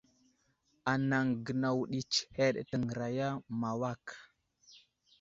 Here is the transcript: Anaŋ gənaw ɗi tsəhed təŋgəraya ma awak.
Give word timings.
Anaŋ 0.91 1.27
gənaw 1.45 1.79
ɗi 1.89 1.99
tsəhed 2.11 2.55
təŋgəraya 2.69 3.27
ma 3.59 3.67
awak. 3.73 4.05